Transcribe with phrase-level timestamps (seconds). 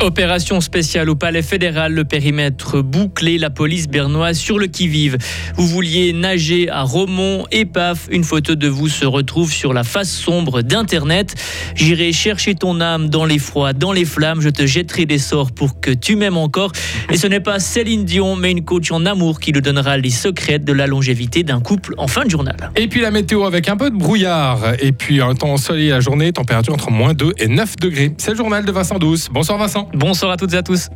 [0.00, 5.16] Opération spéciale au Palais fédéral, le périmètre bouclé, la police bernoise sur le qui-vive.
[5.56, 9.84] Vous vouliez nager à Romont et paf, une photo de vous se retrouve sur la
[9.84, 11.34] face sombre d'Internet.
[11.74, 15.50] J'irai chercher ton âme dans les froids, dans les flammes, je te jetterai des sorts
[15.50, 16.72] pour que tu m'aimes encore.
[17.10, 20.10] Et ce n'est pas Céline Dion, mais une coach en amour qui nous donnera les
[20.10, 22.70] secrets de la longévité d'un couple en fin de journal.
[22.76, 24.74] Et puis la météo avec un peu de brouillard.
[24.80, 28.12] Et puis un temps ensoleillé la journée, température entre moins 2 et 9 degrés.
[28.18, 29.28] C'est le journal de Vincent Douce.
[29.32, 29.88] Bonsoir Vincent.
[29.96, 30.90] Bonsoir à toutes et à tous.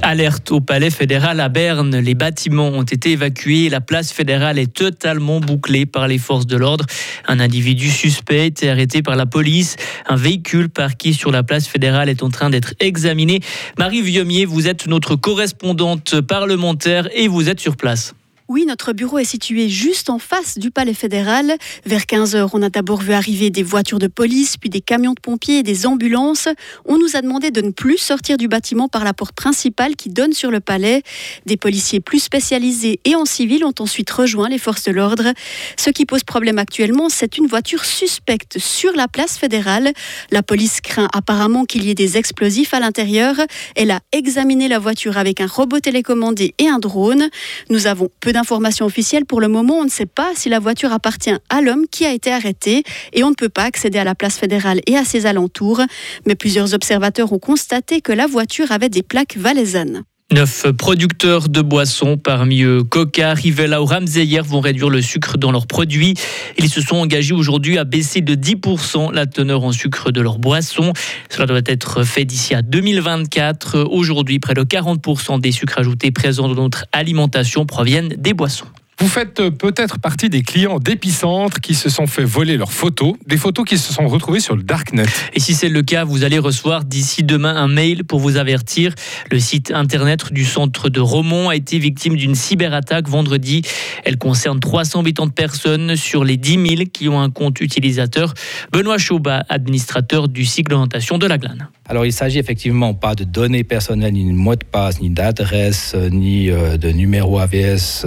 [0.00, 1.98] Alerte au palais fédéral à Berne.
[1.98, 3.68] Les bâtiments ont été évacués.
[3.68, 6.86] La place fédérale est totalement bouclée par les forces de l'ordre.
[7.26, 9.74] Un individu suspect est arrêté par la police.
[10.06, 13.40] Un véhicule parqué sur la place fédérale est en train d'être examiné.
[13.76, 18.14] Marie Viomier, vous êtes notre correspondante parlementaire et vous êtes sur place.
[18.46, 21.56] Oui, notre bureau est situé juste en face du palais fédéral.
[21.86, 25.20] Vers 15h, on a d'abord vu arriver des voitures de police, puis des camions de
[25.20, 26.48] pompiers et des ambulances.
[26.84, 30.10] On nous a demandé de ne plus sortir du bâtiment par la porte principale qui
[30.10, 31.02] donne sur le palais.
[31.46, 35.32] Des policiers plus spécialisés et en civil ont ensuite rejoint les forces de l'ordre.
[35.78, 39.94] Ce qui pose problème actuellement, c'est une voiture suspecte sur la place fédérale.
[40.30, 43.36] La police craint apparemment qu'il y ait des explosifs à l'intérieur.
[43.74, 47.30] Elle a examiné la voiture avec un robot télécommandé et un drone.
[47.70, 49.24] Nous avons peu d'informations officielles.
[49.24, 52.12] Pour le moment, on ne sait pas si la voiture appartient à l'homme qui a
[52.12, 55.24] été arrêté et on ne peut pas accéder à la place fédérale et à ses
[55.24, 55.80] alentours.
[56.26, 60.04] Mais plusieurs observateurs ont constaté que la voiture avait des plaques valaisannes.
[60.32, 65.52] Neuf producteurs de boissons, parmi eux Coca, Rivella ou Ramseyer, vont réduire le sucre dans
[65.52, 66.14] leurs produits.
[66.58, 70.38] Ils se sont engagés aujourd'hui à baisser de 10% la teneur en sucre de leurs
[70.38, 70.92] boissons.
[71.28, 73.80] Cela doit être fait d'ici à 2024.
[73.80, 78.66] Aujourd'hui, près de 40% des sucres ajoutés présents dans notre alimentation proviennent des boissons.
[79.00, 83.14] Vous faites euh, peut-être partie des clients d'Epicentre qui se sont fait voler leurs photos,
[83.26, 85.04] des photos qui se sont retrouvées sur le Darknet.
[85.32, 88.94] Et si c'est le cas, vous allez recevoir d'ici demain un mail pour vous avertir.
[89.30, 93.62] Le site internet du centre de Romont a été victime d'une cyberattaque vendredi.
[94.04, 98.34] Elle concerne 380 personnes sur les 10 000 qui ont un compte utilisateur.
[98.72, 101.68] Benoît Chaubat, administrateur du cycle d'orientation de la Glane.
[101.86, 105.94] Alors, il s'agit effectivement pas de données personnelles, ni de mot de passe, ni d'adresse,
[105.94, 108.06] ni euh, de numéro AVS.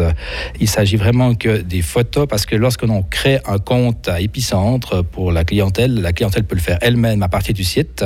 [0.60, 5.32] Il s'agit vraiment que des photos, parce que lorsqu'on crée un compte à Epicentre pour
[5.32, 8.04] la clientèle, la clientèle peut le faire elle-même à partir du site.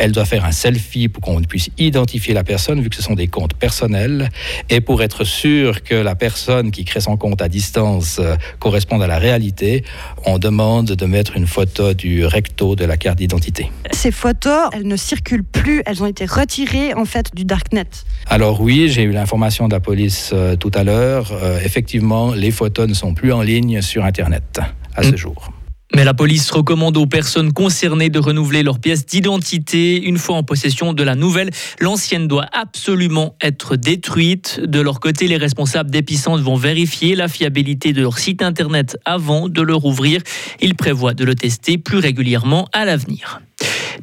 [0.00, 3.14] Elle doit faire un selfie pour qu'on puisse identifier la personne, vu que ce sont
[3.14, 4.30] des comptes personnels.
[4.68, 9.00] Et pour être sûr que la personne qui crée son compte à distance euh, corresponde
[9.00, 9.84] à la réalité,
[10.26, 13.70] on demande de mettre une photo du recto de la carte d'identité.
[13.92, 17.86] Ces photos, elles ne circulent plus, elles ont été retirées en fait du darknet.
[18.28, 21.30] Alors oui, j'ai eu l'information de la police euh, tout à l'heure.
[21.32, 24.60] Euh, effectivement, les photos ne sont plus en ligne sur Internet
[24.96, 25.16] à ce Mm.
[25.16, 25.52] jour.
[25.94, 30.02] Mais la police recommande aux personnes concernées de renouveler leurs pièces d'identité.
[30.02, 31.50] Une fois en possession de la nouvelle,
[31.80, 34.60] l'ancienne doit absolument être détruite.
[34.64, 39.48] De leur côté, les responsables d'Epicentre vont vérifier la fiabilité de leur site internet avant
[39.48, 40.20] de le rouvrir.
[40.60, 43.40] Ils prévoient de le tester plus régulièrement à l'avenir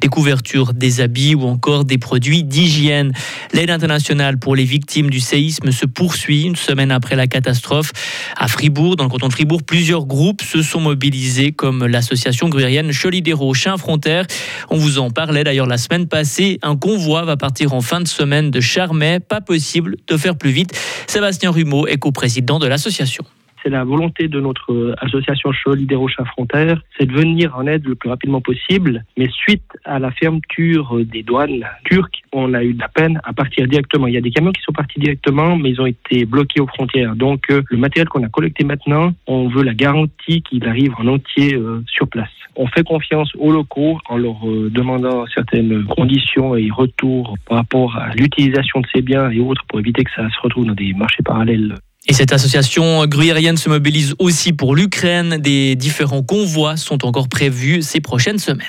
[0.00, 3.12] des couvertures, des habits ou encore des produits d'hygiène.
[3.52, 7.92] L'aide internationale pour les victimes du séisme se poursuit une semaine après la catastrophe.
[8.36, 12.92] À Fribourg, dans le canton de Fribourg, plusieurs groupes se sont mobilisés comme l'association gruyérienne
[12.92, 14.26] Cholidero Chien Frontière.
[14.70, 16.58] On vous en parlait d'ailleurs la semaine passée.
[16.62, 19.20] Un convoi va partir en fin de semaine de Charmey.
[19.20, 20.72] Pas possible de faire plus vite.
[21.06, 23.24] Sébastien Rumeau est co-président de l'association
[23.62, 27.86] c'est la volonté de notre euh, association Cholidero Chat Frontière, c'est de venir en aide
[27.86, 29.04] le plus rapidement possible.
[29.16, 33.20] Mais suite à la fermeture euh, des douanes turques, on a eu de la peine
[33.24, 34.06] à partir directement.
[34.06, 36.66] Il y a des camions qui sont partis directement, mais ils ont été bloqués aux
[36.66, 37.14] frontières.
[37.14, 41.06] Donc euh, le matériel qu'on a collecté maintenant, on veut la garantie qu'il arrive en
[41.06, 42.30] entier sur place.
[42.56, 48.14] On fait confiance aux locaux en leur demandant certaines conditions et retours par rapport à
[48.14, 51.22] l'utilisation de ces biens et autres pour éviter que ça se retrouve dans des marchés
[51.22, 51.74] parallèles
[52.08, 55.38] et cette association gruyérienne se mobilise aussi pour l'Ukraine.
[55.38, 58.66] Des différents convois sont encore prévus ces prochaines semaines.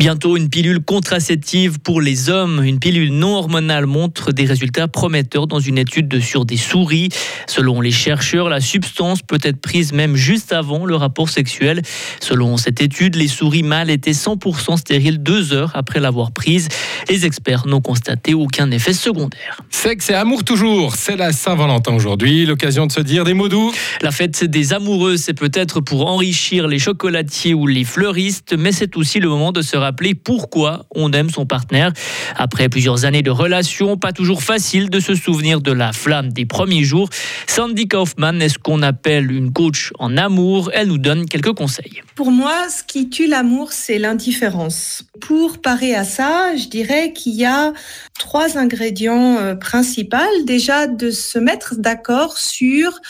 [0.00, 2.64] Bientôt, une pilule contraceptive pour les hommes.
[2.64, 7.10] Une pilule non hormonale montre des résultats prometteurs dans une étude sur des souris.
[7.46, 11.82] Selon les chercheurs, la substance peut être prise même juste avant le rapport sexuel.
[12.18, 16.68] Selon cette étude, les souris mâles étaient 100% stériles deux heures après l'avoir prise.
[17.10, 19.60] Les experts n'ont constaté aucun effet secondaire.
[19.68, 23.70] Sexe et amour toujours, c'est la Saint-Valentin aujourd'hui, l'occasion de se dire des mots doux.
[24.00, 28.96] La fête des amoureux, c'est peut-être pour enrichir les chocolatiers ou les fleuristes, mais c'est
[28.96, 31.92] aussi le moment de se rappeler pourquoi on aime son partenaire.
[32.36, 36.46] Après plusieurs années de relation, pas toujours facile de se souvenir de la flamme des
[36.46, 37.08] premiers jours.
[37.46, 40.70] Sandy Kaufman est ce qu'on appelle une coach en amour?
[40.74, 42.02] Elle nous donne quelques conseils.
[42.14, 45.04] Pour moi, ce qui tue l'amour, c'est l'indifférence.
[45.20, 47.72] Pour parer à ça, je dirais qu'il y a
[48.18, 50.16] trois ingrédients euh, principaux.
[50.44, 53.00] Déjà, de se mettre d'accord sur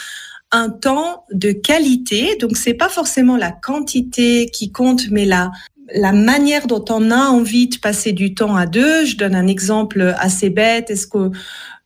[0.52, 2.36] un temps de qualité.
[2.40, 5.50] Donc, c'est pas forcément la quantité qui compte, mais la,
[5.94, 9.04] la manière dont on a envie de passer du temps à deux.
[9.04, 10.90] Je donne un exemple assez bête.
[10.90, 11.30] Est-ce que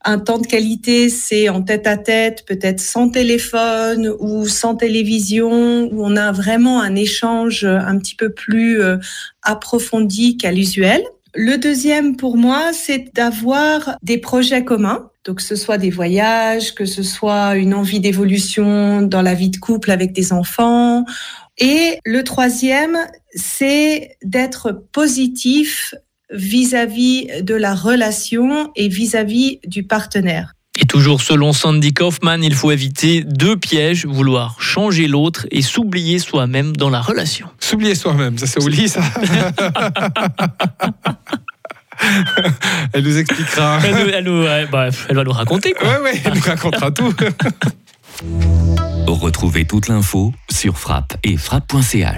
[0.04, 5.88] un temps de qualité, c'est en tête à tête, peut-être sans téléphone ou sans télévision,
[5.90, 8.98] où on a vraiment un échange un petit peu plus euh,
[9.42, 11.02] approfondi qu'à l'usuel?
[11.34, 15.10] Le deuxième pour moi, c'est d'avoir des projets communs.
[15.24, 19.50] Donc, que ce soit des voyages, que ce soit une envie d'évolution dans la vie
[19.50, 21.04] de couple avec des enfants.
[21.58, 22.98] Et le troisième,
[23.34, 25.94] c'est d'être positif
[26.30, 30.52] vis-à-vis de la relation et vis-à-vis du partenaire.
[30.76, 36.18] Et toujours selon Sandy Kaufman, il faut éviter deux pièges, vouloir changer l'autre et s'oublier
[36.18, 37.46] soi-même dans la relation.
[37.60, 39.00] S'oublier soi-même, ça c'est ça
[42.92, 43.78] Elle nous expliquera.
[43.84, 45.72] Elle, nous- elle nous- ouais, bref, elle va nous raconter.
[45.72, 45.88] Quoi.
[45.88, 47.12] Ouais, ouais, elle nous racontera tout.
[49.06, 52.12] Retrouvez toute l'info sur frappe et frappe.ch.